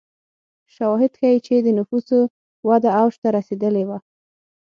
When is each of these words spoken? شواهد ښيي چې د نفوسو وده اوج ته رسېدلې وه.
شواهد 0.73 1.11
ښيي 1.19 1.39
چې 1.45 1.55
د 1.65 1.67
نفوسو 1.77 2.19
وده 2.69 2.89
اوج 2.99 3.13
ته 3.21 3.27
رسېدلې 3.37 3.83
وه. 3.89 3.97